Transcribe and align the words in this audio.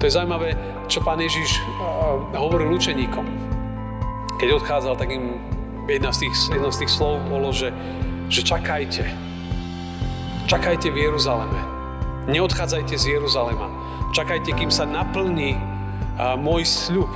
To 0.00 0.08
je 0.08 0.16
zaujímavé, 0.16 0.56
čo 0.88 1.04
pán 1.04 1.20
Ježiš 1.20 1.60
hovoril 2.32 2.72
učeníkom. 2.72 3.20
Keď 4.40 4.48
odchádzal, 4.56 4.96
tak 4.96 5.12
im 5.12 5.36
jedna 5.84 6.08
z 6.08 6.24
tých, 6.24 6.56
jedno 6.56 6.72
z 6.72 6.80
tých 6.80 6.92
slov 6.96 7.20
bolo, 7.28 7.52
že, 7.52 7.68
že 8.32 8.40
čakajte. 8.40 9.04
Čakajte 10.48 10.88
v 10.88 11.04
Jeruzaleme. 11.04 11.60
Neodchádzajte 12.32 12.96
z 12.96 13.20
Jeruzalema. 13.20 13.68
Čakajte, 14.16 14.56
kým 14.56 14.72
sa 14.72 14.88
naplní 14.88 15.60
môj 16.40 16.64
sľub, 16.64 17.12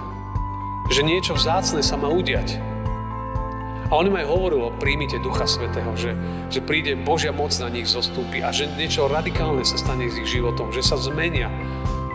že 0.93 1.01
niečo 1.01 1.33
vzácne 1.41 1.81
sa 1.81 1.97
má 1.97 2.13
udiať. 2.13 2.61
A 3.89 3.97
on 3.97 4.13
im 4.13 4.21
aj 4.21 4.29
hovoril 4.29 4.61
o 4.61 4.77
príjmite 4.77 5.25
Ducha 5.25 5.49
Svetého, 5.49 5.89
že, 5.97 6.13
že 6.53 6.61
príde 6.61 7.01
Božia 7.01 7.33
moc 7.33 7.57
na 7.57 7.73
nich 7.73 7.89
zostúpi 7.89 8.45
a 8.45 8.53
že 8.53 8.69
niečo 8.77 9.09
radikálne 9.09 9.65
sa 9.65 9.81
stane 9.81 10.05
s 10.05 10.21
ich 10.21 10.37
životom, 10.37 10.69
že 10.69 10.85
sa 10.85 11.01
zmenia, 11.01 11.49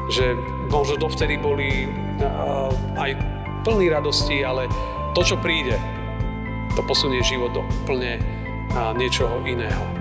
že 0.09 0.33
možno 0.73 0.97
dovtedy 0.97 1.37
boli 1.37 1.85
uh, 1.85 2.73
aj 2.97 3.13
plný 3.61 3.93
radosti, 3.93 4.41
ale 4.41 4.65
to, 5.13 5.21
čo 5.21 5.37
príde, 5.37 5.77
to 6.73 6.81
posunie 6.85 7.21
život 7.21 7.53
do 7.53 7.61
úplne 7.85 8.17
uh, 8.73 8.91
niečoho 8.97 9.45
iného. 9.45 9.99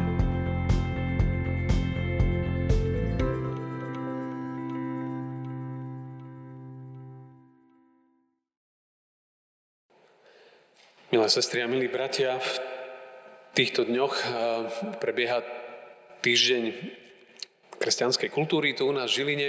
Milé 11.09 11.25
sestry 11.33 11.65
a 11.65 11.69
milí 11.69 11.89
bratia, 11.89 12.37
v 12.37 12.53
týchto 13.57 13.89
dňoch 13.89 14.15
prebieha 15.01 15.41
týždeň 16.21 16.65
kresťanskej 17.81 18.29
kultúry 18.29 18.77
tu 18.77 18.85
u 18.85 18.93
nás 18.93 19.09
v 19.09 19.25
Žiline 19.25 19.49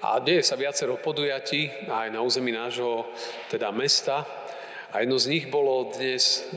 a 0.00 0.16
deje 0.16 0.40
sa 0.40 0.56
viacero 0.56 0.96
podujatí 0.96 1.88
aj 1.88 2.08
na 2.08 2.24
území 2.24 2.48
nášho 2.56 3.04
teda 3.52 3.68
mesta. 3.68 4.24
A 4.90 5.04
jedno 5.04 5.20
z 5.20 5.30
nich 5.30 5.44
bolo 5.52 5.92
dnes, 5.92 6.48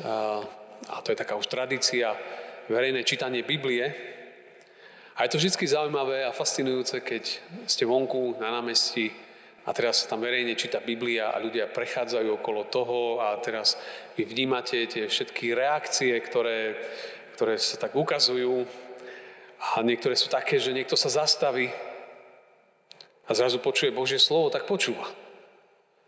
a 0.88 0.98
to 1.04 1.12
je 1.12 1.20
taká 1.20 1.36
už 1.36 1.52
tradícia, 1.52 2.16
verejné 2.72 3.04
čítanie 3.04 3.44
Biblie. 3.44 3.92
A 5.20 5.28
je 5.28 5.36
to 5.36 5.38
vždy 5.38 5.68
zaujímavé 5.68 6.26
a 6.26 6.32
fascinujúce, 6.34 7.04
keď 7.04 7.24
ste 7.68 7.86
vonku 7.86 8.40
na 8.40 8.50
námestí 8.50 9.12
a 9.64 9.72
teraz 9.72 10.04
sa 10.04 10.16
tam 10.16 10.24
verejne 10.24 10.58
číta 10.58 10.82
Biblia 10.82 11.32
a 11.32 11.40
ľudia 11.40 11.70
prechádzajú 11.70 12.42
okolo 12.42 12.68
toho 12.68 13.22
a 13.22 13.38
teraz 13.40 13.78
vy 14.18 14.26
vnímate 14.26 14.88
tie 14.90 15.06
všetky 15.06 15.54
reakcie, 15.54 16.16
ktoré, 16.20 16.76
ktoré 17.38 17.56
sa 17.62 17.78
tak 17.78 17.94
ukazujú 17.96 18.66
a 19.64 19.80
niektoré 19.86 20.18
sú 20.18 20.28
také, 20.28 20.60
že 20.60 20.76
niekto 20.76 20.98
sa 21.00 21.08
zastaví 21.08 21.72
a 23.28 23.32
zrazu 23.32 23.60
počuje 23.60 23.96
Božie 23.96 24.20
slovo, 24.20 24.52
tak 24.52 24.68
počúva. 24.68 25.08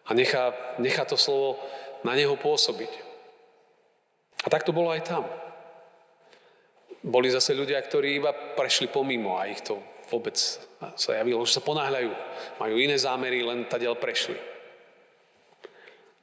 A 0.06 0.14
nechá, 0.14 0.54
nechá 0.78 1.08
to 1.08 1.18
slovo 1.18 1.58
na 2.04 2.14
neho 2.14 2.36
pôsobiť. 2.38 2.92
A 4.46 4.48
tak 4.52 4.62
to 4.68 4.76
bolo 4.76 4.94
aj 4.94 5.08
tam. 5.08 5.26
Boli 7.02 7.34
zase 7.34 7.58
ľudia, 7.58 7.82
ktorí 7.82 8.22
iba 8.22 8.34
prešli 8.34 8.90
pomimo 8.90 9.38
a 9.38 9.50
ich 9.50 9.62
to 9.66 9.82
vôbec 10.10 10.38
sa 10.38 11.12
javilo, 11.18 11.42
že 11.46 11.58
sa 11.58 11.66
ponáhľajú. 11.66 12.12
Majú 12.62 12.76
iné 12.78 12.98
zámery, 12.98 13.42
len 13.42 13.66
tadiaľ 13.66 13.98
prešli. 13.98 14.38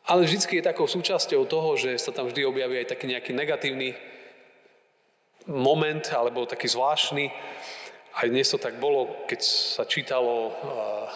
Ale 0.06 0.26
vždy 0.26 0.58
je 0.58 0.66
takou 0.66 0.86
súčasťou 0.86 1.46
toho, 1.46 1.78
že 1.78 1.94
sa 1.98 2.10
tam 2.10 2.26
vždy 2.26 2.42
objaví 2.46 2.82
aj 2.82 2.90
taký 2.94 3.06
nejaký 3.10 3.32
negatívny 3.34 3.94
moment, 5.46 6.02
alebo 6.14 6.46
taký 6.46 6.70
zvláštny, 6.70 7.30
aj 8.12 8.26
dnes 8.28 8.48
to 8.50 8.58
tak 8.60 8.76
bolo, 8.76 9.24
keď 9.24 9.40
sa 9.44 9.84
čítalo 9.88 10.52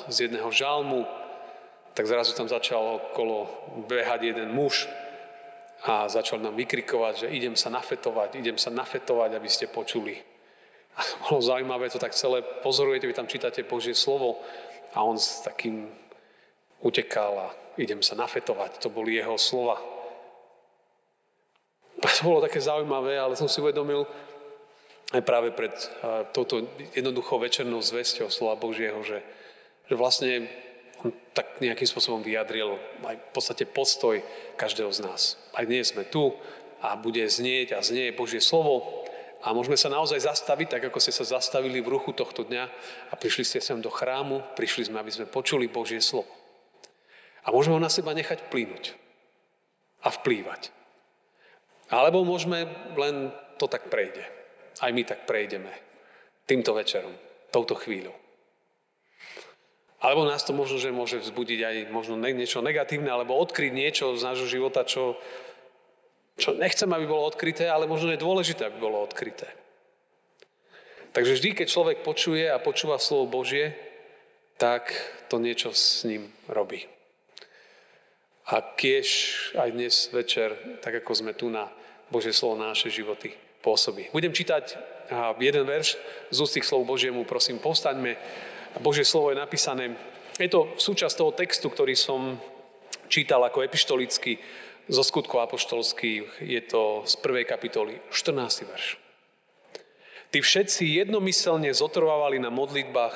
z 0.09 0.29
jedného 0.29 0.49
žalmu, 0.49 1.05
tak 1.93 2.09
zrazu 2.09 2.33
tam 2.33 2.49
začal 2.49 3.01
okolo 3.13 3.49
behať 3.89 4.33
jeden 4.33 4.53
muž 4.53 4.89
a 5.85 6.09
začal 6.09 6.41
nám 6.41 6.57
vykrikovať, 6.57 7.25
že 7.25 7.33
idem 7.33 7.57
sa 7.57 7.69
nafetovať, 7.69 8.41
idem 8.41 8.57
sa 8.57 8.73
nafetovať, 8.73 9.37
aby 9.37 9.49
ste 9.49 9.69
počuli. 9.69 10.17
A 10.97 11.01
bolo 11.29 11.45
zaujímavé 11.45 11.93
to 11.93 12.01
tak 12.01 12.17
celé 12.17 12.41
pozorujete, 12.65 13.05
vy 13.05 13.13
tam 13.13 13.29
čítate 13.29 13.65
Božie 13.69 13.93
slovo 13.93 14.41
a 14.97 15.05
on 15.05 15.21
s 15.21 15.45
takým 15.45 15.89
utekal 16.81 17.33
a 17.37 17.49
idem 17.77 18.01
sa 18.01 18.17
nafetovať. 18.17 18.81
To 18.81 18.89
boli 18.89 19.21
jeho 19.21 19.37
slova. 19.37 19.77
A 22.01 22.09
to 22.17 22.21
bolo 22.25 22.41
také 22.41 22.61
zaujímavé, 22.61 23.21
ale 23.21 23.37
som 23.37 23.49
si 23.49 23.61
uvedomil, 23.61 24.09
aj 25.15 25.23
práve 25.23 25.55
pred 25.55 25.71
touto 26.35 26.67
jednoduchou 26.99 27.39
večernou 27.39 27.79
zvesťou 27.79 28.27
slova 28.27 28.59
Božieho, 28.59 28.99
že, 29.07 29.23
že 29.87 29.95
vlastne 29.95 30.51
on 31.05 31.15
tak 31.31 31.61
nejakým 31.63 31.87
spôsobom 31.87 32.25
vyjadril 32.25 32.81
aj 33.05 33.15
v 33.15 33.31
podstate 33.31 33.65
postoj 33.69 34.19
každého 34.59 34.91
z 34.91 35.07
nás. 35.07 35.23
Aj 35.55 35.63
dnes 35.63 35.93
sme 35.93 36.09
tu 36.09 36.35
a 36.83 36.99
bude 36.99 37.23
znieť 37.23 37.77
a 37.77 37.85
znie 37.85 38.11
Božie 38.17 38.43
slovo 38.43 39.07
a 39.45 39.55
môžeme 39.55 39.79
sa 39.79 39.93
naozaj 39.93 40.27
zastaviť, 40.27 40.69
tak 40.75 40.83
ako 40.91 40.99
ste 40.99 41.15
sa 41.15 41.39
zastavili 41.39 41.79
v 41.79 41.93
ruchu 41.93 42.11
tohto 42.11 42.43
dňa 42.43 42.65
a 43.13 43.15
prišli 43.15 43.45
ste 43.47 43.61
sem 43.63 43.79
do 43.79 43.93
chrámu, 43.93 44.43
prišli 44.59 44.91
sme, 44.91 44.99
aby 44.99 45.13
sme 45.13 45.31
počuli 45.31 45.71
Božie 45.71 46.03
slovo. 46.03 46.33
A 47.47 47.55
môžeme 47.55 47.79
ho 47.79 47.85
na 47.85 47.93
seba 47.93 48.11
nechať 48.11 48.51
plínuť 48.51 48.99
a 50.03 50.11
vplývať. 50.11 50.75
Alebo 51.95 52.27
môžeme 52.27 52.67
len 52.99 53.31
to 53.63 53.71
tak 53.71 53.87
prejde 53.87 54.27
aj 54.81 54.91
my 54.93 55.03
tak 55.09 55.25
prejdeme 55.25 55.73
týmto 56.45 56.77
večerom, 56.77 57.13
touto 57.51 57.75
chvíľou. 57.75 58.15
Alebo 59.97 60.29
nás 60.29 60.45
to 60.45 60.53
možno, 60.53 60.77
že 60.77 60.95
môže 60.95 61.19
vzbudiť 61.19 61.61
aj 61.65 61.77
možno 61.91 62.21
niečo 62.21 62.61
negatívne, 62.61 63.09
alebo 63.09 63.35
odkryť 63.41 63.73
niečo 63.73 64.13
z 64.15 64.23
nášho 64.23 64.47
života, 64.47 64.85
čo, 64.85 65.17
čo 66.37 66.53
nechcem, 66.53 66.87
aby 66.93 67.09
bolo 67.09 67.25
odkryté, 67.25 67.67
ale 67.67 67.89
možno 67.89 68.13
je 68.13 68.21
dôležité, 68.21 68.69
aby 68.69 68.79
bolo 68.79 69.01
odkryté. 69.01 69.49
Takže 71.17 71.41
vždy, 71.41 71.51
keď 71.57 71.67
človek 71.73 71.99
počuje 72.05 72.45
a 72.45 72.61
počúva 72.61 73.01
slovo 73.01 73.41
Božie, 73.41 73.73
tak 74.61 74.93
to 75.33 75.41
niečo 75.41 75.73
s 75.73 76.05
ním 76.05 76.29
robí. 76.45 76.85
A 78.53 78.61
kiež 78.63 79.09
aj 79.57 79.69
dnes 79.75 79.95
večer, 80.13 80.55
tak 80.85 81.03
ako 81.03 81.13
sme 81.17 81.33
tu 81.33 81.49
na 81.49 81.73
Božie 82.13 82.37
slovo 82.37 82.61
na 82.61 82.71
naše 82.71 82.93
životy 82.93 83.46
pôsobí. 83.67 84.07
Budem 84.15 84.31
čítať 84.31 84.79
jeden 85.43 85.67
verš 85.67 85.99
z 86.31 86.39
ústých 86.39 86.63
slov 86.63 86.87
Božiemu, 86.87 87.27
prosím, 87.27 87.59
povstaňme. 87.59 88.15
Božie 88.79 89.03
slovo 89.03 89.35
je 89.35 89.43
napísané, 89.43 89.99
je 90.39 90.47
to 90.47 90.79
súčasť 90.79 91.15
toho 91.19 91.35
textu, 91.35 91.67
ktorý 91.67 91.99
som 91.99 92.39
čítal 93.11 93.43
ako 93.43 93.67
epištolický 93.67 94.39
zo 94.87 95.03
skutkov 95.03 95.43
apoštolských, 95.51 96.47
je 96.47 96.61
to 96.63 97.03
z 97.03 97.15
prvej 97.19 97.43
kapitoly, 97.43 97.99
14. 98.15 98.71
verš. 98.71 99.03
Tí 100.31 100.39
všetci 100.39 101.03
jednomyselne 101.03 101.75
zotrvávali 101.75 102.39
na 102.39 102.55
modlitbách 102.55 103.15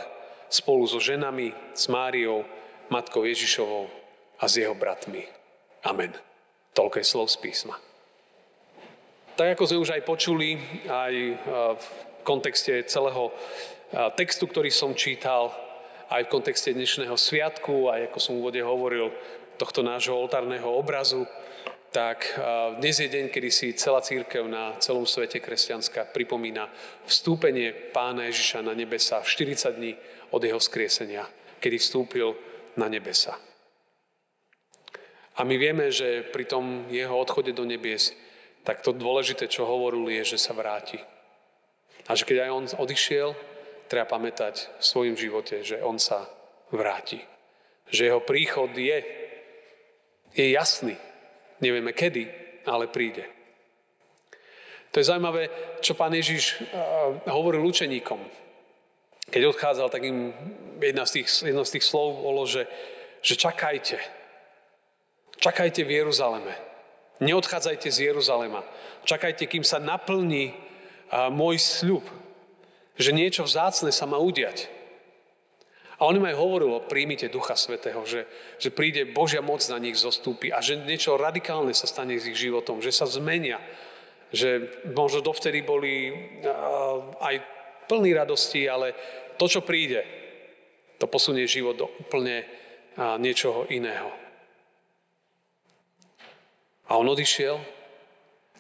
spolu 0.50 0.82
so 0.90 0.98
ženami, 0.98 1.54
s 1.78 1.86
Máriou, 1.86 2.42
matkou 2.90 3.22
Ježišovou 3.22 3.86
a 4.40 4.44
s 4.50 4.58
jeho 4.58 4.74
bratmi. 4.74 5.26
Amen. 5.86 6.10
Toľko 6.74 6.96
je 6.98 7.06
slov 7.06 7.28
z 7.30 7.38
písma. 7.38 7.78
Tak 9.40 9.56
ako 9.56 9.72
sme 9.72 9.80
už 9.80 9.96
aj 9.96 10.02
počuli, 10.04 10.60
aj 10.84 11.14
v 11.80 11.86
kontexte 12.28 12.84
celého 12.84 13.32
textu, 14.12 14.44
ktorý 14.44 14.68
som 14.68 14.92
čítal, 14.92 15.48
aj 16.12 16.28
v 16.28 16.32
kontexte 16.36 16.76
dnešného 16.76 17.16
sviatku, 17.16 17.88
aj 17.88 18.12
ako 18.12 18.18
som 18.20 18.36
v 18.36 18.40
úvode 18.44 18.60
hovoril, 18.60 19.08
tohto 19.56 19.80
nášho 19.80 20.12
oltárneho 20.12 20.68
obrazu, 20.68 21.24
tak 21.88 22.36
dnes 22.84 23.00
je 23.00 23.08
deň, 23.08 23.32
kedy 23.32 23.48
si 23.48 23.72
celá 23.72 24.04
církev 24.04 24.44
na 24.44 24.76
celom 24.76 25.08
svete 25.08 25.40
kresťanská 25.40 26.12
pripomína 26.12 26.68
vstúpenie 27.08 27.72
pána 27.96 28.28
Ježiša 28.28 28.60
na 28.60 28.76
nebesa 28.76 29.24
40 29.24 29.72
dní 29.72 29.96
od 30.36 30.44
jeho 30.44 30.60
skriesenia, 30.60 31.24
kedy 31.64 31.80
vstúpil 31.80 32.36
na 32.76 32.92
nebesa. 32.92 33.40
A 35.40 35.48
my 35.48 35.56
vieme, 35.56 35.88
že 35.88 36.28
pri 36.28 36.44
tom 36.44 36.92
jeho 36.92 37.16
odchode 37.16 37.56
do 37.56 37.64
nebies 37.64 38.12
tak 38.64 38.84
to 38.84 38.92
dôležité, 38.92 39.48
čo 39.48 39.68
hovoril, 39.68 40.08
je, 40.12 40.36
že 40.36 40.38
sa 40.38 40.52
vráti. 40.52 41.00
A 42.08 42.16
že 42.16 42.26
keď 42.28 42.46
aj 42.46 42.50
on 42.50 42.64
odišiel, 42.80 43.32
treba 43.90 44.06
pamätať 44.06 44.78
v 44.78 44.84
svojom 44.84 45.16
živote, 45.16 45.66
že 45.66 45.82
on 45.82 45.98
sa 45.98 46.28
vráti. 46.70 47.22
Že 47.90 48.06
jeho 48.06 48.22
príchod 48.22 48.70
je, 48.74 48.98
je 50.34 50.46
jasný. 50.54 50.94
Nevieme 51.58 51.90
kedy, 51.90 52.30
ale 52.66 52.86
príde. 52.86 53.26
To 54.90 54.98
je 54.98 55.06
zaujímavé, 55.06 55.50
čo 55.82 55.94
pán 55.94 56.14
Ježiš 56.14 56.66
hovoril 57.30 57.62
učeníkom. 57.62 58.18
Keď 59.30 59.42
odchádzal, 59.46 59.88
tak 59.90 60.02
im 60.02 60.34
jedna 60.82 61.06
z 61.06 61.22
tých, 61.22 61.28
jedno 61.46 61.62
z 61.62 61.78
tých 61.78 61.86
slov 61.86 62.18
bolo, 62.18 62.42
že, 62.46 62.66
že 63.22 63.38
čakajte. 63.38 63.98
Čakajte 65.38 65.86
v 65.86 66.02
Jeruzaleme. 66.02 66.69
Neodchádzajte 67.20 67.88
z 67.92 68.10
Jeruzalema. 68.10 68.64
Čakajte, 69.04 69.44
kým 69.44 69.60
sa 69.60 69.76
naplní 69.76 70.56
môj 71.28 71.60
sľub, 71.60 72.04
že 72.96 73.12
niečo 73.12 73.44
vzácne 73.44 73.92
sa 73.92 74.08
má 74.08 74.16
udiať. 74.16 74.72
A 76.00 76.08
on 76.08 76.16
im 76.16 76.24
aj 76.24 76.40
hovoril 76.40 76.80
príjmite 76.88 77.28
Ducha 77.28 77.60
Svetého, 77.60 78.00
že, 78.08 78.24
že 78.56 78.72
príde 78.72 79.04
Božia 79.04 79.44
moc 79.44 79.60
na 79.68 79.76
nich 79.76 80.00
zostúpi 80.00 80.48
a 80.48 80.64
že 80.64 80.80
niečo 80.80 81.20
radikálne 81.20 81.76
sa 81.76 81.84
stane 81.84 82.16
s 82.16 82.24
ich 82.24 82.40
životom, 82.40 82.80
že 82.80 82.88
sa 82.88 83.04
zmenia, 83.04 83.60
že 84.32 84.80
možno 84.96 85.20
dovtedy 85.20 85.60
boli 85.60 86.08
aj 87.20 87.34
plní 87.84 88.16
radosti, 88.16 88.64
ale 88.64 88.96
to, 89.36 89.44
čo 89.44 89.60
príde, 89.60 90.00
to 90.96 91.04
posunie 91.04 91.44
život 91.44 91.76
do 91.76 91.92
úplne 92.00 92.48
niečoho 93.20 93.68
iného. 93.68 94.19
A 96.90 96.98
on 96.98 97.06
odišiel, 97.06 97.54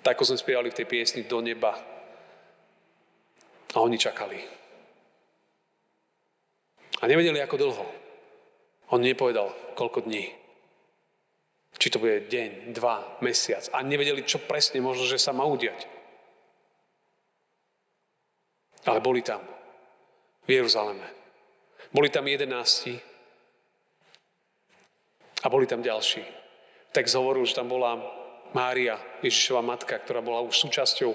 tak 0.06 0.14
ako 0.14 0.32
sme 0.32 0.38
spievali 0.38 0.70
v 0.70 0.78
tej 0.78 0.86
piesni, 0.86 1.26
do 1.26 1.42
neba. 1.42 1.74
A 3.74 3.76
oni 3.82 3.98
čakali. 3.98 4.38
A 7.00 7.10
nevedeli, 7.10 7.42
ako 7.42 7.56
dlho. 7.58 7.86
On 8.94 9.02
nepovedal, 9.02 9.50
koľko 9.74 10.06
dní. 10.06 10.30
Či 11.74 11.90
to 11.90 11.98
bude 11.98 12.30
deň, 12.30 12.70
dva, 12.76 13.18
mesiac. 13.24 13.66
A 13.74 13.82
nevedeli, 13.82 14.22
čo 14.22 14.38
presne 14.38 14.78
možno, 14.78 15.10
že 15.10 15.18
sa 15.18 15.34
má 15.34 15.42
udiať. 15.48 15.88
Ale 18.86 19.02
boli 19.02 19.26
tam. 19.26 19.42
V 20.46 20.50
Jeruzaleme. 20.50 21.08
Boli 21.90 22.12
tam 22.12 22.26
jedenácti. 22.26 22.94
A 25.40 25.46
boli 25.48 25.66
tam 25.66 25.82
ďalší. 25.82 26.22
Text 26.92 27.16
hovoril, 27.16 27.46
že 27.48 27.56
tam 27.56 27.70
bola 27.70 28.19
Mária, 28.52 28.98
Ježišova 29.22 29.62
matka, 29.62 29.98
ktorá 29.98 30.20
bola 30.24 30.42
už 30.42 30.58
súčasťou 30.58 31.12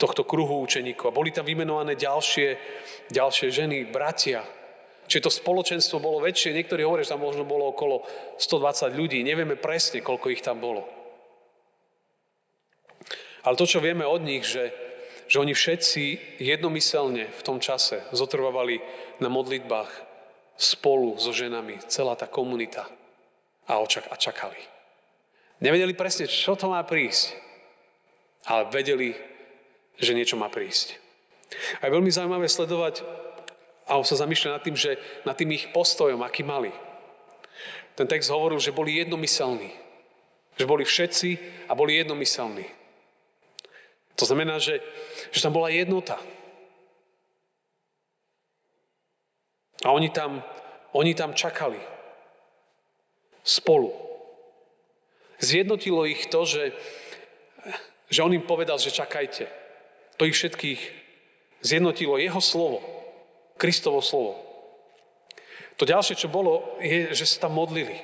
tohto 0.00 0.24
kruhu 0.24 0.64
učeníkov. 0.64 1.12
A 1.12 1.16
boli 1.16 1.32
tam 1.32 1.44
vymenované 1.44 1.96
ďalšie, 1.96 2.56
ďalšie 3.12 3.48
ženy, 3.52 3.88
bratia, 3.92 4.44
Čiže 5.10 5.26
to 5.26 5.38
spoločenstvo 5.42 5.98
bolo 5.98 6.22
väčšie. 6.22 6.54
Niektorí 6.54 6.86
hovoria, 6.86 7.02
že 7.02 7.18
tam 7.18 7.26
možno 7.26 7.42
bolo 7.42 7.74
okolo 7.74 8.06
120 8.38 8.94
ľudí. 8.94 9.18
Nevieme 9.26 9.58
presne, 9.58 9.98
koľko 9.98 10.30
ich 10.30 10.38
tam 10.38 10.62
bolo. 10.62 10.86
Ale 13.42 13.58
to, 13.58 13.66
čo 13.66 13.82
vieme 13.82 14.06
od 14.06 14.22
nich, 14.22 14.46
že, 14.46 14.70
že 15.26 15.42
oni 15.42 15.50
všetci 15.50 16.38
jednomyselne 16.38 17.26
v 17.26 17.42
tom 17.42 17.58
čase 17.58 18.06
zotrvávali 18.14 18.78
na 19.18 19.26
modlitbách 19.26 19.90
spolu 20.54 21.18
so 21.18 21.34
ženami, 21.34 21.82
celá 21.90 22.14
tá 22.14 22.30
komunita 22.30 22.86
a, 23.66 23.82
očak- 23.82 24.06
a 24.12 24.14
čakali. 24.14 24.62
Nevedeli 25.60 25.92
presne, 25.92 26.24
čo 26.24 26.56
to 26.56 26.72
má 26.72 26.80
prísť, 26.88 27.36
ale 28.48 28.72
vedeli, 28.72 29.12
že 30.00 30.16
niečo 30.16 30.40
má 30.40 30.48
prísť. 30.48 30.96
A 31.80 31.86
je 31.86 31.94
veľmi 31.94 32.08
zaujímavé 32.08 32.48
sledovať 32.48 33.04
a 33.84 34.00
on 34.00 34.06
sa 34.06 34.16
zamýšľa 34.16 34.56
nad 34.56 34.62
tým, 34.64 34.76
že 34.78 34.96
nad 35.28 35.36
tým 35.36 35.52
ich 35.52 35.68
postojom, 35.74 36.24
aký 36.24 36.40
mali. 36.40 36.72
Ten 37.92 38.08
text 38.08 38.32
hovoril, 38.32 38.56
že 38.56 38.72
boli 38.72 38.96
jednomyselní. 38.96 39.68
Že 40.56 40.64
boli 40.64 40.84
všetci 40.88 41.28
a 41.68 41.76
boli 41.76 42.00
jednomyselní. 42.00 42.64
To 44.16 44.24
znamená, 44.24 44.56
že, 44.56 44.80
že 45.28 45.44
tam 45.44 45.52
bola 45.52 45.68
jednota. 45.68 46.16
A 49.84 49.92
oni 49.92 50.08
tam, 50.08 50.44
oni 50.92 51.12
tam 51.12 51.36
čakali. 51.36 51.80
Spolu. 53.44 54.09
Zjednotilo 55.40 56.04
ich 56.04 56.28
to, 56.28 56.44
že, 56.44 56.76
že 58.12 58.20
on 58.20 58.36
im 58.36 58.44
povedal, 58.44 58.76
že 58.76 58.92
čakajte. 58.92 59.48
To 60.20 60.28
ich 60.28 60.36
všetkých 60.36 60.80
zjednotilo 61.64 62.20
jeho 62.20 62.40
slovo. 62.44 62.84
Kristovo 63.56 64.04
slovo. 64.04 64.36
To 65.80 65.88
ďalšie, 65.88 66.16
čo 66.16 66.28
bolo, 66.28 66.76
je, 66.84 67.16
že 67.16 67.24
sa 67.24 67.48
tam 67.48 67.56
modlili. 67.56 67.96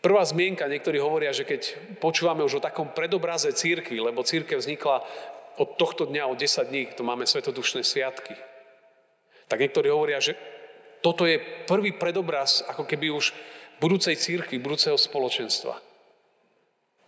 Prvá 0.00 0.24
zmienka, 0.24 0.70
niektorí 0.70 0.96
hovoria, 0.96 1.34
že 1.34 1.44
keď 1.44 1.76
počúvame 2.00 2.40
už 2.40 2.62
o 2.62 2.64
takom 2.64 2.88
predobraze 2.94 3.52
církvy, 3.52 4.00
lebo 4.00 4.24
církev 4.24 4.56
vznikla 4.56 5.04
od 5.60 5.76
tohto 5.76 6.08
dňa, 6.08 6.30
od 6.30 6.40
10 6.40 6.70
dní, 6.72 6.82
to 6.96 7.04
máme 7.04 7.28
svetodušné 7.28 7.84
sviatky, 7.84 8.32
tak 9.44 9.60
niektorí 9.60 9.92
hovoria, 9.92 10.22
že 10.22 10.38
toto 11.04 11.28
je 11.28 11.36
prvý 11.68 11.92
predobraz, 11.92 12.64
ako 12.64 12.88
keby 12.88 13.12
už 13.12 13.36
budúcej 13.80 14.14
církvy, 14.14 14.60
budúceho 14.60 14.94
spoločenstva. 15.00 15.80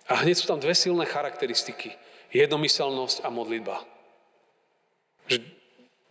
A 0.08 0.24
hneď 0.24 0.42
sú 0.42 0.46
tam 0.50 0.58
dve 0.58 0.74
silné 0.74 1.06
charakteristiky. 1.06 1.94
Jednomyselnosť 2.32 3.22
a 3.22 3.28
modlitba. 3.28 3.84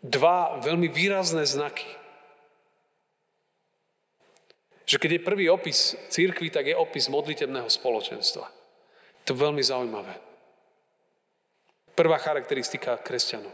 Dva 0.02 0.62
veľmi 0.62 0.88
výrazné 0.88 1.44
znaky. 1.46 1.90
Že 4.86 4.98
keď 5.02 5.12
je 5.18 5.28
prvý 5.28 5.46
opis 5.50 5.98
církvy, 6.14 6.54
tak 6.54 6.70
je 6.70 6.78
opis 6.78 7.10
modlitebného 7.10 7.70
spoločenstva. 7.70 8.46
To 9.26 9.28
je 9.34 9.38
veľmi 9.38 9.62
zaujímavé. 9.62 10.14
Prvá 11.98 12.18
charakteristika 12.18 12.98
kresťanov. 12.98 13.54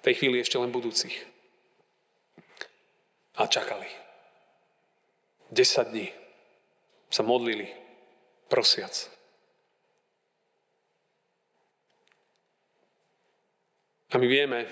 V 0.00 0.04
tej 0.04 0.14
chvíli 0.20 0.40
ešte 0.40 0.60
len 0.60 0.72
budúcich. 0.72 1.16
A 3.36 3.44
čakali. 3.48 4.05
10 5.52 5.88
dní 5.90 6.08
sa 7.10 7.22
modlili, 7.22 7.70
prosiac. 8.50 9.10
A 14.10 14.18
my 14.18 14.26
vieme, 14.26 14.66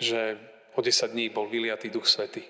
že 0.00 0.36
o 0.74 0.82
10 0.82 1.12
dní 1.12 1.28
bol 1.28 1.48
vyliatý 1.48 1.88
Duch 1.88 2.08
Svety. 2.08 2.42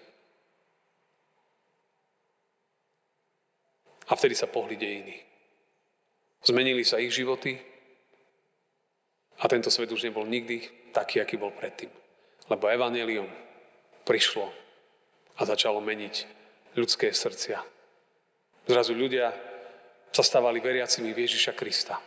A 4.08 4.12
vtedy 4.16 4.34
sa 4.34 4.46
pohli 4.46 4.76
dejiny. 4.76 5.16
Zmenili 6.44 6.84
sa 6.84 7.00
ich 7.00 7.14
životy 7.14 7.56
a 9.40 9.48
tento 9.48 9.72
svet 9.72 9.88
už 9.88 10.04
nebol 10.04 10.28
nikdy 10.28 10.60
taký, 10.92 11.24
aký 11.24 11.40
bol 11.40 11.50
predtým. 11.56 11.88
Lebo 12.52 12.68
Evangelium 12.68 13.28
prišlo 14.04 14.52
a 15.34 15.40
začalo 15.48 15.80
meniť 15.80 16.43
ľudské 16.74 17.14
srdcia. 17.14 17.62
Zrazu 18.66 18.92
ľudia 18.96 19.30
sa 20.14 20.22
stávali 20.22 20.62
veriacimi 20.62 21.10
v 21.10 21.26
Ježiša 21.26 21.52
Krista. 21.58 21.98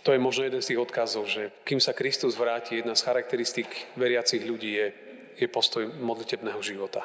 To 0.00 0.16
je 0.16 0.20
možno 0.20 0.48
jeden 0.48 0.64
z 0.64 0.72
tých 0.72 0.80
odkazov, 0.80 1.28
že 1.28 1.52
kým 1.68 1.76
sa 1.76 1.92
Kristus 1.92 2.32
vráti, 2.32 2.80
jedna 2.80 2.96
z 2.96 3.04
charakteristík 3.04 3.68
veriacich 4.00 4.40
ľudí 4.40 4.72
je, 4.72 4.86
je 5.36 5.46
postoj 5.52 5.84
modlitebného 6.00 6.56
života. 6.64 7.04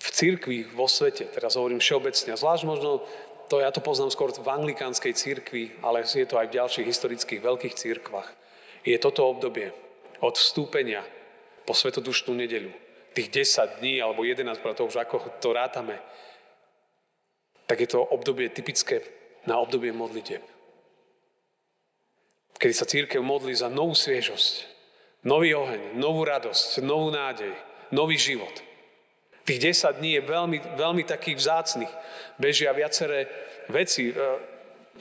V 0.00 0.08
církvi, 0.14 0.70
vo 0.70 0.86
svete, 0.86 1.26
teraz 1.26 1.58
hovorím 1.58 1.82
všeobecne, 1.82 2.38
zvlášť 2.38 2.64
možno, 2.64 3.02
to 3.50 3.58
ja 3.58 3.74
to 3.74 3.82
poznám 3.82 4.14
skôr 4.14 4.30
v 4.30 4.46
anglikánskej 4.46 5.12
církvi, 5.18 5.82
ale 5.82 6.06
je 6.06 6.24
to 6.24 6.38
aj 6.38 6.46
v 6.48 6.56
ďalších 6.62 6.86
historických 6.86 7.42
veľkých 7.42 7.74
církvach, 7.74 8.30
je 8.86 8.96
toto 8.96 9.26
obdobie 9.26 9.74
od 10.22 10.38
vstúpenia 10.38 11.02
po 11.70 11.78
svetodušnú 11.78 12.34
nedeľu, 12.34 12.74
tých 13.14 13.30
10 13.46 13.78
dní 13.78 14.02
alebo 14.02 14.26
11, 14.26 14.58
to 14.74 14.90
už 14.90 15.06
ako 15.06 15.38
to 15.38 15.54
rátame, 15.54 16.02
tak 17.70 17.78
je 17.78 17.94
to 17.94 18.02
obdobie 18.02 18.50
typické 18.50 19.06
na 19.46 19.54
obdobie 19.62 19.94
modlitieb. 19.94 20.42
Kedy 22.58 22.74
sa 22.74 22.90
církev 22.90 23.22
modlí 23.22 23.54
za 23.54 23.70
novú 23.70 23.94
sviežosť, 23.94 24.66
nový 25.22 25.54
oheň, 25.54 25.94
novú 25.94 26.26
radosť, 26.26 26.82
novú 26.82 27.14
nádej, 27.14 27.54
nový 27.94 28.18
život. 28.18 28.52
Tých 29.46 29.70
10 29.70 30.02
dní 30.02 30.18
je 30.18 30.26
veľmi, 30.26 30.58
veľmi 30.74 31.06
takých 31.06 31.38
vzácných. 31.38 31.92
Bežia 32.34 32.74
viaceré 32.74 33.30
veci. 33.70 34.10
E, 34.10 34.14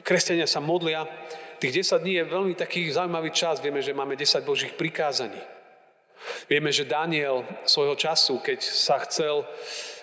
kresťania 0.05 0.45
sa 0.45 0.61
modlia. 0.61 1.09
Tých 1.57 1.81
10 1.81 1.97
dní 1.97 2.13
je 2.21 2.29
veľmi 2.29 2.53
taký 2.53 2.85
zaujímavý 2.93 3.33
čas. 3.33 3.57
Vieme, 3.57 3.81
že 3.81 3.97
máme 3.97 4.13
10 4.13 4.45
Božích 4.45 4.77
prikázaní. 4.77 5.58
Vieme, 6.51 6.71
že 6.71 6.89
Daniel 6.89 7.47
svojho 7.63 7.95
času, 7.95 8.39
keď 8.43 8.59
sa 8.61 8.99
chcel 9.07 9.47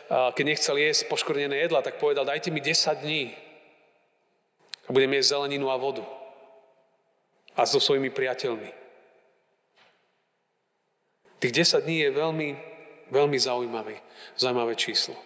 keď 0.07 0.45
nechcel 0.47 0.77
jesť 0.79 1.11
poškvrnené 1.11 1.67
jedla, 1.67 1.83
tak 1.83 1.99
povedal, 1.99 2.23
dajte 2.23 2.55
mi 2.55 2.63
10 2.63 3.03
dní 3.03 3.35
a 4.87 4.95
budem 4.95 5.11
jesť 5.19 5.35
zeleninu 5.35 5.67
a 5.67 5.77
vodu. 5.77 6.07
A 7.59 7.67
so 7.67 7.83
svojimi 7.83 8.15
priateľmi. 8.15 8.71
Tých 11.43 11.53
10 11.53 11.85
dní 11.85 12.07
je 12.07 12.11
veľmi, 12.15 12.49
veľmi 13.11 13.39
zaujímavé, 13.41 13.99
zaujímavé 14.39 14.79
číslo. 14.79 15.19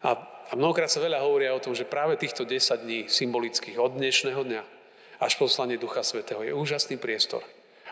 A, 0.00 0.16
a 0.48 0.52
mnohokrát 0.56 0.88
sa 0.88 1.04
veľa 1.04 1.20
hovoria 1.20 1.52
o 1.52 1.62
tom, 1.62 1.76
že 1.76 1.84
práve 1.84 2.16
týchto 2.16 2.48
10 2.48 2.88
dní 2.88 3.00
symbolických 3.06 3.76
od 3.76 4.00
dnešného 4.00 4.42
dňa 4.48 4.62
až 5.20 5.36
poslanie 5.36 5.76
Ducha 5.76 6.02
Svetého 6.02 6.40
je 6.42 6.56
úžasný 6.56 6.96
priestor, 6.96 7.44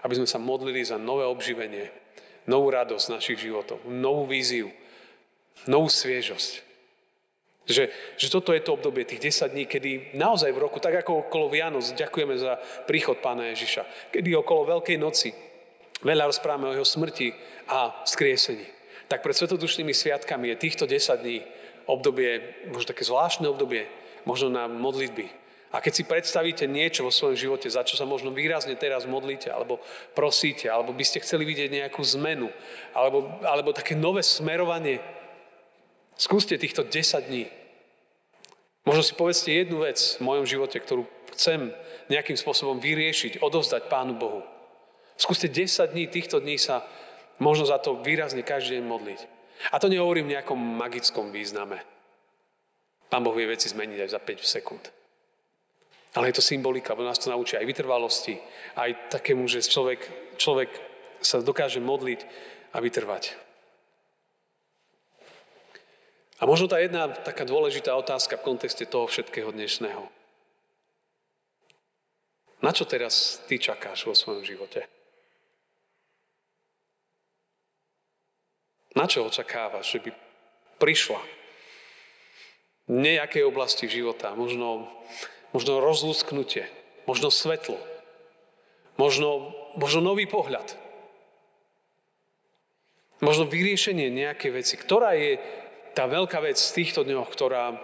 aby 0.02 0.14
sme 0.16 0.28
sa 0.28 0.40
modlili 0.40 0.80
za 0.84 0.96
nové 0.96 1.24
obživenie, 1.28 1.92
novú 2.48 2.72
radosť 2.72 3.06
našich 3.12 3.38
životov, 3.40 3.84
novú 3.86 4.24
víziu, 4.26 4.72
novú 5.68 5.92
sviežosť. 5.92 6.70
Že, 7.70 7.84
že 8.18 8.26
toto 8.32 8.50
je 8.50 8.64
to 8.64 8.74
obdobie 8.74 9.06
tých 9.06 9.30
10 9.30 9.54
dní, 9.54 9.64
kedy 9.68 10.18
naozaj 10.18 10.50
v 10.50 10.62
roku, 10.64 10.82
tak 10.82 11.04
ako 11.04 11.28
okolo 11.28 11.52
Vianoc, 11.52 11.86
ďakujeme 11.94 12.34
za 12.34 12.58
príchod 12.88 13.20
Pána 13.22 13.52
Ježiša, 13.52 14.10
kedy 14.10 14.34
okolo 14.34 14.80
Veľkej 14.80 14.98
noci 14.98 15.30
veľa 16.02 16.32
rozprávame 16.32 16.72
o 16.72 16.76
jeho 16.76 16.88
smrti 16.88 17.36
a 17.68 18.02
skriesení. 18.08 18.64
Tak 19.06 19.20
pred 19.20 19.36
svetodušnými 19.36 19.92
sviatkami 19.92 20.54
je 20.54 20.62
týchto 20.62 20.88
10 20.88 21.22
dní 21.22 21.44
obdobie, 21.86 22.42
možno 22.70 22.90
také 22.90 23.04
zvláštne 23.04 23.46
obdobie, 23.50 23.86
možno 24.24 24.48
na 24.50 24.70
modlitby. 24.70 25.39
A 25.70 25.78
keď 25.78 25.92
si 25.94 26.02
predstavíte 26.02 26.66
niečo 26.66 27.06
vo 27.06 27.14
svojom 27.14 27.38
živote, 27.38 27.70
za 27.70 27.86
čo 27.86 27.94
sa 27.94 28.02
možno 28.02 28.34
výrazne 28.34 28.74
teraz 28.74 29.06
modlíte, 29.06 29.54
alebo 29.54 29.78
prosíte, 30.18 30.66
alebo 30.66 30.90
by 30.90 31.04
ste 31.06 31.22
chceli 31.22 31.46
vidieť 31.46 31.70
nejakú 31.70 32.02
zmenu, 32.18 32.50
alebo, 32.90 33.38
alebo 33.46 33.70
také 33.70 33.94
nové 33.94 34.26
smerovanie, 34.26 34.98
skúste 36.18 36.58
týchto 36.58 36.82
10 36.82 37.30
dní 37.30 37.46
Možno 38.88 39.02
si 39.04 39.12
povedzte 39.12 39.52
jednu 39.52 39.84
vec 39.84 40.16
v 40.16 40.24
mojom 40.24 40.46
živote, 40.48 40.80
ktorú 40.80 41.04
chcem 41.36 41.72
nejakým 42.08 42.36
spôsobom 42.36 42.80
vyriešiť, 42.80 43.44
odovzdať 43.44 43.92
Pánu 43.92 44.16
Bohu. 44.16 44.40
Skúste 45.20 45.52
10 45.52 45.92
dní, 45.92 46.08
týchto 46.08 46.40
dní 46.40 46.56
sa 46.56 46.88
možno 47.36 47.68
za 47.68 47.76
to 47.76 48.00
výrazne 48.00 48.40
každý 48.40 48.80
deň 48.80 48.84
modliť. 48.88 49.20
A 49.70 49.76
to 49.76 49.92
nehovorím 49.92 50.32
v 50.32 50.34
nejakom 50.40 50.56
magickom 50.56 51.28
význame. 51.28 51.84
Pán 53.12 53.20
Boh 53.20 53.36
vie 53.36 53.44
veci 53.44 53.68
zmeniť 53.68 53.98
aj 54.00 54.10
za 54.10 54.20
5 54.22 54.40
sekúnd. 54.40 54.84
Ale 56.14 56.26
je 56.30 56.38
to 56.38 56.42
symbolika, 56.42 56.98
bo 56.98 57.06
nás 57.06 57.22
to 57.22 57.30
naučí 57.30 57.54
aj 57.54 57.66
vytrvalosti, 57.66 58.34
aj 58.74 59.14
takému, 59.14 59.46
že 59.46 59.62
človek, 59.62 60.00
človek 60.36 60.70
sa 61.22 61.38
dokáže 61.38 61.78
modliť 61.78 62.20
a 62.74 62.82
vytrvať. 62.82 63.38
A 66.40 66.48
možno 66.48 66.66
tá 66.66 66.80
jedna 66.80 67.12
taká 67.12 67.44
dôležitá 67.44 67.92
otázka 67.94 68.40
v 68.40 68.46
kontexte 68.48 68.88
toho 68.88 69.04
všetkého 69.06 69.52
dnešného. 69.52 70.08
Na 72.64 72.72
čo 72.72 72.88
teraz 72.88 73.44
ty 73.44 73.60
čakáš 73.60 74.08
vo 74.08 74.16
svojom 74.16 74.44
živote? 74.44 74.88
Na 78.96 79.06
čo 79.06 79.28
očakávaš, 79.28 79.96
že 79.96 80.02
by 80.02 80.10
prišla 80.80 81.20
v 82.90 82.96
nejakej 82.98 83.46
oblasti 83.46 83.86
života, 83.86 84.34
možno, 84.34 84.90
možno 85.50 85.82
rozlusknutie, 85.82 86.66
možno 87.06 87.30
svetlo, 87.30 87.78
možno, 88.98 89.54
možno 89.74 90.00
nový 90.00 90.26
pohľad, 90.30 90.76
možno 93.20 93.46
vyriešenie 93.46 94.10
nejakej 94.10 94.50
veci, 94.54 94.74
ktorá 94.78 95.14
je 95.14 95.38
tá 95.92 96.06
veľká 96.06 96.38
vec 96.40 96.56
v 96.56 96.76
týchto 96.82 97.02
dňoch, 97.02 97.28
ktorá 97.28 97.76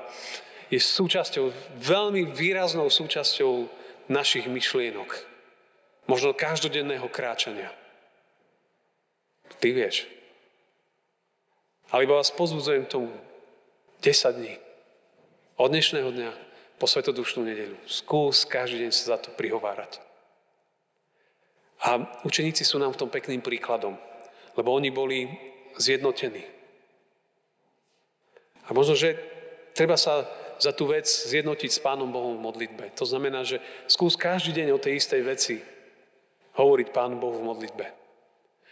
je 0.70 0.78
súčasťou, 0.78 1.50
veľmi 1.78 2.26
výraznou 2.26 2.90
súčasťou 2.90 3.68
našich 4.10 4.46
myšlienok. 4.46 5.10
Možno 6.06 6.34
každodenného 6.34 7.10
kráčania. 7.10 7.70
Ty 9.58 9.74
vieš. 9.74 10.06
Alebo 11.90 12.18
vás 12.18 12.30
pozbudzujem 12.34 12.86
tomu 12.86 13.10
10 14.02 14.38
dní. 14.38 14.54
Od 15.58 15.70
dnešného 15.70 16.10
dňa 16.14 16.45
po 16.76 16.84
svetodušnú 16.84 17.44
nedeľu. 17.44 17.76
Skús 17.88 18.44
každý 18.44 18.84
deň 18.84 18.92
sa 18.92 19.16
za 19.16 19.18
to 19.20 19.32
prihovárať. 19.32 20.00
A 21.84 22.00
učeníci 22.24 22.64
sú 22.64 22.80
nám 22.80 22.96
v 22.96 23.00
tom 23.04 23.10
pekným 23.12 23.44
príkladom, 23.44 23.96
lebo 24.56 24.72
oni 24.72 24.88
boli 24.88 25.28
zjednotení. 25.76 26.44
A 28.66 28.72
možno, 28.72 28.96
že 28.96 29.16
treba 29.76 29.94
sa 30.00 30.24
za 30.56 30.72
tú 30.72 30.88
vec 30.88 31.04
zjednotiť 31.04 31.70
s 31.70 31.82
Pánom 31.84 32.08
Bohom 32.08 32.40
v 32.40 32.44
modlitbe. 32.48 32.96
To 32.96 33.04
znamená, 33.04 33.44
že 33.44 33.60
skús 33.86 34.16
každý 34.16 34.56
deň 34.56 34.68
o 34.72 34.82
tej 34.82 34.96
istej 34.96 35.20
veci 35.20 35.56
hovoriť 36.56 36.88
Pánu 36.96 37.20
Bohu 37.20 37.36
v 37.36 37.46
modlitbe. 37.52 37.86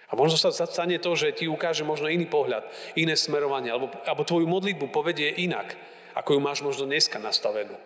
A 0.09 0.13
možno 0.17 0.41
sa 0.41 0.53
stane 0.53 0.97
to, 1.01 1.13
že 1.17 1.37
ti 1.37 1.45
ukáže 1.45 1.85
možno 1.85 2.09
iný 2.09 2.25
pohľad, 2.25 2.65
iné 2.97 3.17
smerovanie, 3.17 3.73
alebo, 3.73 3.93
alebo 4.05 4.25
tvoju 4.25 4.49
modlitbu 4.49 4.89
povedie 4.89 5.29
inak, 5.45 5.77
ako 6.17 6.37
ju 6.37 6.41
máš 6.41 6.61
možno 6.65 6.89
dneska 6.89 7.21
nastavenú. 7.21 7.77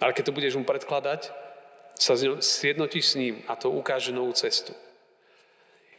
Ale 0.00 0.16
keď 0.16 0.32
to 0.32 0.36
budeš 0.36 0.56
mu 0.56 0.64
predkladať, 0.64 1.28
sa 2.00 2.16
zjednotíš 2.16 3.04
s 3.12 3.18
ním 3.20 3.44
a 3.44 3.54
to 3.54 3.68
ukáže 3.68 4.16
novú 4.16 4.32
cestu. 4.32 4.72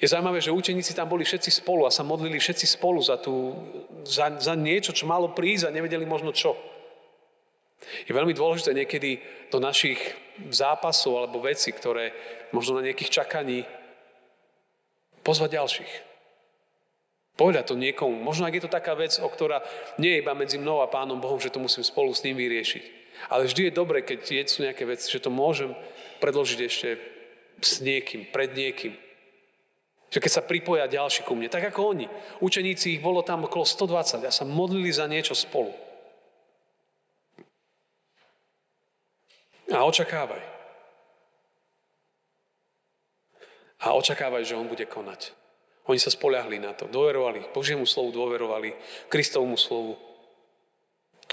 Je 0.01 0.10
zaujímavé, 0.10 0.41
že 0.41 0.50
učeníci 0.50 0.98
tam 0.98 1.05
boli 1.05 1.22
všetci 1.22 1.62
spolu 1.62 1.86
a 1.86 1.93
sa 1.93 2.01
modlili 2.01 2.41
všetci 2.41 2.65
spolu 2.65 3.05
za, 3.05 3.22
tú, 3.22 3.53
za, 4.01 4.34
za 4.41 4.58
niečo, 4.58 4.98
čo 4.98 5.05
malo 5.05 5.29
prísť 5.29 5.70
a 5.70 5.75
nevedeli 5.77 6.10
možno 6.10 6.34
čo. 6.34 6.58
Je 8.10 8.13
veľmi 8.13 8.34
dôležité 8.34 8.74
niekedy 8.74 9.22
do 9.53 9.62
našich 9.62 10.01
zápasov 10.50 11.22
alebo 11.22 11.46
veci, 11.46 11.70
ktoré 11.70 12.17
možno 12.50 12.81
na 12.81 12.86
nejakých 12.89 13.22
čakaní, 13.22 13.62
pozvať 15.22 15.62
ďalších. 15.62 15.93
Povedať 17.38 17.74
to 17.74 17.75
niekomu. 17.77 18.17
Možno 18.25 18.50
ak 18.50 18.58
je 18.58 18.65
to 18.65 18.74
taká 18.74 18.98
vec, 18.98 19.17
o 19.22 19.29
ktorá 19.29 19.62
nie 20.01 20.17
je 20.17 20.22
iba 20.25 20.34
medzi 20.34 20.58
mnou 20.58 20.81
a 20.81 20.89
Pánom 20.89 21.22
Bohom, 21.22 21.38
že 21.38 21.53
to 21.53 21.62
musím 21.62 21.86
spolu 21.86 22.10
s 22.10 22.25
ním 22.25 22.41
vyriešiť. 22.41 23.00
Ale 23.30 23.48
vždy 23.48 23.70
je 23.70 23.77
dobre, 23.77 24.01
keď 24.01 24.48
sú 24.50 24.65
nejaké 24.65 24.84
veci, 24.88 25.08
že 25.08 25.22
to 25.22 25.30
môžem 25.30 25.75
predložiť 26.20 26.60
ešte 26.65 26.89
s 27.62 27.82
niekým, 27.82 28.30
pred 28.30 28.51
niekým. 28.53 28.98
Že 30.12 30.20
keď 30.20 30.32
sa 30.32 30.44
pripoja 30.44 30.91
ďalší 30.91 31.24
ku 31.24 31.38
mne, 31.38 31.48
tak 31.48 31.72
ako 31.72 31.96
oni. 31.96 32.08
Učeníci 32.44 33.00
ich 33.00 33.01
bolo 33.01 33.24
tam 33.24 33.48
okolo 33.48 33.63
120 33.63 34.27
a 34.27 34.32
sa 34.32 34.44
modlili 34.44 34.91
za 34.91 35.08
niečo 35.08 35.32
spolu. 35.32 35.72
A 39.72 39.88
očakávaj. 39.88 40.44
A 43.82 43.96
očakávaj, 43.96 44.44
že 44.44 44.60
on 44.60 44.68
bude 44.68 44.84
konať. 44.84 45.32
Oni 45.89 45.98
sa 45.98 46.13
spoľahli 46.13 46.62
na 46.62 46.77
to, 46.77 46.86
dôverovali, 46.91 47.50
Božiemu 47.56 47.89
slovu 47.89 48.13
dôverovali, 48.13 48.77
Kristovmu 49.10 49.58
slovu 49.58 49.98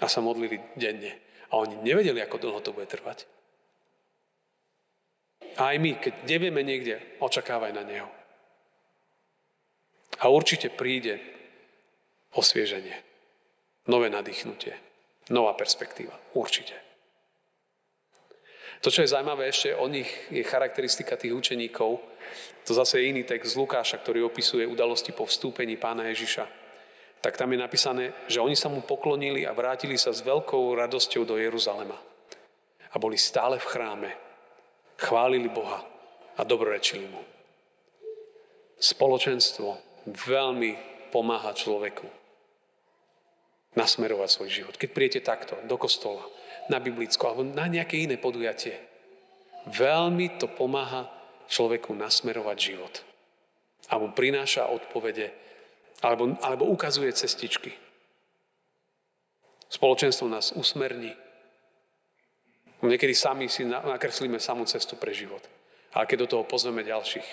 a 0.00 0.06
sa 0.08 0.24
modlili 0.24 0.62
denne. 0.78 1.18
A 1.48 1.56
oni 1.56 1.80
nevedeli, 1.80 2.20
ako 2.20 2.36
dlho 2.36 2.60
to 2.60 2.76
bude 2.76 2.88
trvať. 2.88 3.24
A 5.58 5.74
aj 5.74 5.76
my, 5.82 5.90
keď 5.98 6.14
nevieme 6.28 6.62
niekde, 6.62 7.02
očakávaj 7.18 7.72
na 7.74 7.82
Neho. 7.82 8.10
A 10.22 10.30
určite 10.30 10.70
príde 10.70 11.18
osvieženie, 12.34 12.94
nové 13.90 14.10
nadýchnutie, 14.10 14.74
nová 15.30 15.54
perspektíva. 15.54 16.14
Určite. 16.34 16.74
To, 18.78 18.94
čo 18.94 19.02
je 19.02 19.10
zaujímavé 19.10 19.50
ešte 19.50 19.74
o 19.74 19.90
nich, 19.90 20.06
je 20.30 20.46
charakteristika 20.46 21.18
tých 21.18 21.34
učeníkov. 21.34 21.98
To 22.66 22.72
zase 22.74 23.02
je 23.02 23.10
iný 23.10 23.26
text 23.26 23.54
z 23.54 23.58
Lukáša, 23.58 23.98
ktorý 23.98 24.22
opisuje 24.22 24.62
udalosti 24.62 25.10
po 25.10 25.26
vstúpení 25.26 25.74
pána 25.74 26.06
Ježiša. 26.14 26.67
Tak 27.18 27.34
tam 27.34 27.50
je 27.50 27.58
napísané, 27.58 28.04
že 28.30 28.38
oni 28.38 28.54
sa 28.54 28.70
mu 28.70 28.82
poklonili 28.82 29.42
a 29.42 29.56
vrátili 29.56 29.98
sa 29.98 30.14
s 30.14 30.22
veľkou 30.22 30.78
radosťou 30.78 31.26
do 31.26 31.34
Jeruzalema. 31.34 31.98
A 32.94 32.96
boli 32.96 33.18
stále 33.18 33.58
v 33.58 33.68
chráme. 33.68 34.10
Chválili 34.98 35.50
Boha 35.50 35.82
a 36.38 36.42
dobrorečili 36.46 37.06
mu. 37.10 37.22
Spoločenstvo 38.78 39.78
veľmi 40.06 40.72
pomáha 41.10 41.50
človeku 41.54 42.06
nasmerovať 43.74 44.28
svoj 44.30 44.50
život. 44.50 44.74
Keď 44.74 44.90
prijete 44.90 45.20
takto 45.22 45.54
do 45.66 45.76
kostola, 45.78 46.22
na 46.68 46.78
biblicko 46.78 47.24
alebo 47.26 47.42
na 47.48 47.64
nejaké 47.66 47.96
iné 48.04 48.20
podujatie, 48.20 48.76
veľmi 49.66 50.36
to 50.36 50.46
pomáha 50.46 51.08
človeku 51.48 51.96
nasmerovať 51.96 52.56
život. 52.60 52.94
A 53.88 53.96
mu 53.96 54.12
prináša 54.12 54.68
odpovede 54.68 55.32
alebo, 56.02 56.38
alebo 56.42 56.64
ukazuje 56.70 57.10
cestičky. 57.12 57.74
Spoločenstvo 59.68 60.30
nás 60.30 60.54
usmerní. 60.56 61.12
Niekedy 62.78 63.12
sami 63.12 63.50
si 63.50 63.66
nakreslíme 63.66 64.38
samú 64.38 64.64
cestu 64.64 64.94
pre 64.94 65.10
život. 65.10 65.42
Ale 65.92 66.06
keď 66.06 66.24
do 66.24 66.30
toho 66.38 66.44
pozveme 66.46 66.86
ďalších, 66.86 67.28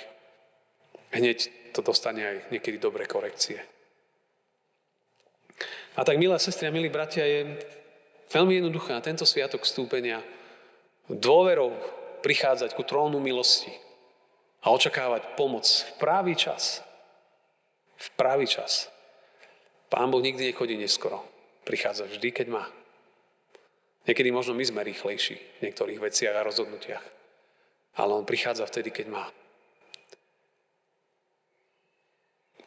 hneď 1.14 1.38
to 1.72 1.86
dostane 1.86 2.24
aj 2.26 2.38
niekedy 2.50 2.82
dobré 2.82 3.06
korekcie. 3.06 3.62
A 5.96 6.04
tak, 6.04 6.20
milé 6.20 6.36
sestry 6.42 6.68
a 6.68 6.76
milí 6.76 6.92
bratia, 6.92 7.24
je 7.24 7.56
veľmi 8.34 8.60
jednoduché 8.60 8.92
na 8.92 9.06
tento 9.06 9.24
sviatok 9.24 9.64
vstúpenia 9.64 10.20
dôverou 11.08 11.72
prichádzať 12.26 12.74
ku 12.74 12.84
trónu 12.84 13.22
milosti 13.22 13.72
a 14.66 14.74
očakávať 14.74 15.38
pomoc 15.38 15.64
v 15.64 15.92
právý 16.02 16.34
čas. 16.34 16.82
V 17.96 18.08
právý 18.20 18.48
čas. 18.48 18.92
Pán 19.90 20.12
Boh 20.12 20.20
nikdy 20.20 20.52
nechodí 20.52 20.76
neskoro. 20.76 21.24
Prichádza 21.64 22.06
vždy, 22.06 22.30
keď 22.32 22.48
má. 22.52 22.66
Niekedy 24.06 24.30
možno 24.30 24.54
my 24.54 24.66
sme 24.66 24.86
rýchlejší 24.86 25.36
v 25.36 25.64
niektorých 25.66 25.98
veciach 25.98 26.36
a 26.38 26.46
rozhodnutiach. 26.46 27.06
Ale 27.96 28.12
on 28.14 28.28
prichádza 28.28 28.68
vtedy, 28.70 28.92
keď 28.92 29.08
má. 29.10 29.26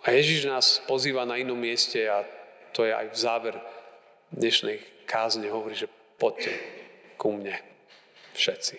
A 0.08 0.16
Ježiš 0.16 0.48
nás 0.48 0.80
pozýva 0.88 1.28
na 1.28 1.36
inom 1.36 1.58
mieste 1.58 2.00
a 2.08 2.24
to 2.72 2.88
je 2.88 2.96
aj 2.96 3.06
v 3.12 3.16
záver 3.18 3.54
dnešnej 4.32 4.80
kázne 5.04 5.48
hovorí, 5.52 5.76
že 5.76 5.90
poďte 6.16 6.52
ku 7.20 7.32
mne 7.32 7.56
všetci. 8.32 8.76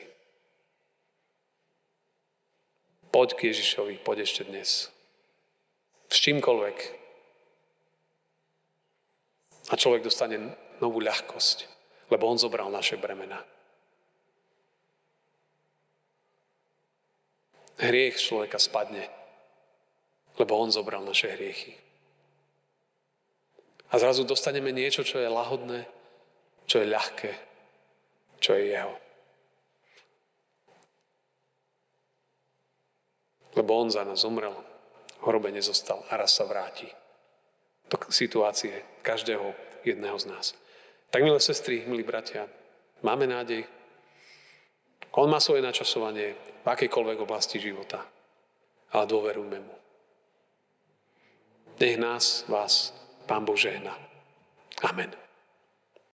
Poď 3.10 3.29
k 3.34 3.39
Ježišovi, 3.50 4.01
poď 4.06 4.25
ešte 4.25 4.46
dnes. 4.46 4.94
S 6.09 6.17
čímkoľvek. 6.25 6.77
A 9.69 9.73
človek 9.77 10.01
dostane 10.01 10.41
novú 10.81 10.97
ľahkosť, 10.97 11.57
lebo 12.09 12.25
on 12.25 12.41
zobral 12.41 12.73
naše 12.73 12.97
bremena. 12.97 13.37
Hriech 17.79 18.17
človeka 18.19 18.59
spadne, 18.59 19.07
lebo 20.35 20.57
on 20.57 20.73
zobral 20.73 21.05
naše 21.05 21.31
hriechy. 21.31 21.77
A 23.89 23.97
zrazu 23.97 24.25
dostaneme 24.25 24.69
niečo, 24.69 25.05
čo 25.05 25.21
je 25.21 25.29
lahodné, 25.29 25.85
čo 26.69 26.81
je 26.81 26.91
ľahké, 26.91 27.31
čo 28.37 28.53
je 28.53 28.73
jeho. 28.73 28.95
Lebo 33.57 33.71
on 33.81 33.89
za 33.89 34.05
nás 34.05 34.21
zomrel, 34.21 34.53
v 34.53 34.68
hrobe 35.23 35.51
nezostal 35.51 36.03
a 36.07 36.17
raz 36.19 36.35
sa 36.35 36.47
vráti 36.47 36.88
do 37.89 37.97
situácie 38.13 39.01
každého 39.01 39.55
jedného 39.83 40.15
z 40.19 40.25
nás. 40.29 40.45
Tak, 41.09 41.25
milé 41.25 41.41
sestry, 41.41 41.83
milí 41.89 42.05
bratia, 42.05 42.45
máme 43.01 43.25
nádej. 43.25 43.65
On 45.17 45.25
má 45.25 45.41
svoje 45.41 45.65
načasovanie 45.65 46.38
v 46.61 46.67
akejkoľvek 46.69 47.17
oblasti 47.25 47.57
života, 47.57 48.05
ale 48.93 49.09
dôverujme 49.09 49.57
mu. 49.57 49.75
Nech 51.79 51.97
nás, 51.97 52.45
vás, 52.45 52.93
Pán 53.25 53.47
Boh 53.47 53.57
žehna. 53.57 53.95
Amen. 54.85 55.28